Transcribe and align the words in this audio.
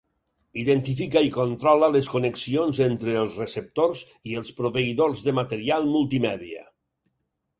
Identifica 0.59 1.21
i 1.25 1.27
controla 1.35 1.89
les 1.95 2.07
connexions 2.13 2.79
entre 2.87 3.13
els 3.23 3.37
receptors 3.41 4.01
i 4.31 4.35
els 4.41 4.51
proveïdors 4.61 5.23
de 5.27 5.37
material 5.43 5.87
multimèdia. 5.93 6.65